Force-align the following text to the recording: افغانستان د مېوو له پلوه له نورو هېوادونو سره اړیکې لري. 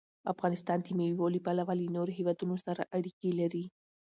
افغانستان 0.33 0.77
د 0.85 0.87
مېوو 0.97 1.33
له 1.35 1.39
پلوه 1.45 1.73
له 1.81 1.87
نورو 1.95 2.11
هېوادونو 2.19 2.55
سره 2.65 2.81
اړیکې 2.97 3.29
لري. 3.39 3.63